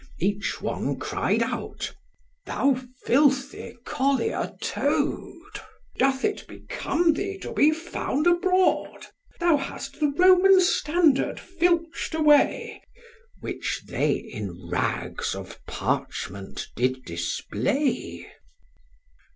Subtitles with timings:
[0.17, 1.93] Each one cried out,
[2.47, 5.59] Thou filthy collier toad,
[5.99, 9.05] Doth it become thee to be found abroad?
[9.39, 12.81] Thou hast the Roman standard filch'd away,
[13.41, 18.25] Which they in rags of parchment did display.